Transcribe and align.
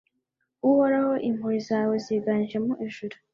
uhoraho, 0.69 1.13
impuhwe 1.29 1.57
zawe 1.67 1.95
ziganje 2.05 2.57
mu 2.65 2.73
ijuru 2.85 3.15